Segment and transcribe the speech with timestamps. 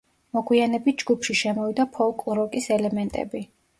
[0.37, 3.45] მოგვიანებით ჯგუფში შემოვიდა ფოლკ-როკის ელემენტები.